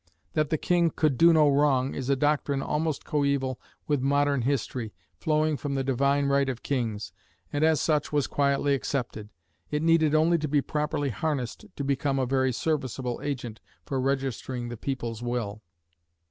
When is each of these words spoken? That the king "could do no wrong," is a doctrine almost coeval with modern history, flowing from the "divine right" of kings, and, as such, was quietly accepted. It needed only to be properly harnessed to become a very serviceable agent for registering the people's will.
That 0.33 0.49
the 0.49 0.57
king 0.57 0.89
"could 0.89 1.15
do 1.15 1.31
no 1.31 1.47
wrong," 1.47 1.93
is 1.93 2.09
a 2.09 2.15
doctrine 2.15 2.63
almost 2.63 3.05
coeval 3.05 3.59
with 3.85 4.01
modern 4.01 4.41
history, 4.41 4.95
flowing 5.19 5.57
from 5.57 5.75
the 5.75 5.83
"divine 5.83 6.25
right" 6.25 6.49
of 6.49 6.63
kings, 6.63 7.13
and, 7.53 7.63
as 7.63 7.79
such, 7.79 8.11
was 8.11 8.25
quietly 8.25 8.73
accepted. 8.73 9.29
It 9.69 9.83
needed 9.83 10.15
only 10.15 10.39
to 10.39 10.47
be 10.47 10.59
properly 10.63 11.11
harnessed 11.11 11.65
to 11.75 11.83
become 11.83 12.17
a 12.17 12.25
very 12.25 12.51
serviceable 12.51 13.19
agent 13.23 13.61
for 13.85 14.01
registering 14.01 14.69
the 14.69 14.75
people's 14.75 15.21
will. 15.21 15.61